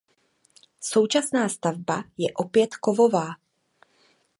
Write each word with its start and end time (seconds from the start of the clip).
Současná 0.81 1.49
stavba 1.49 2.03
je 2.17 2.33
opět 2.33 2.75
kovová. 2.75 3.29